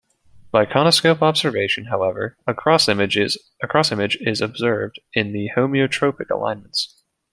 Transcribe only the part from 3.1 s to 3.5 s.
is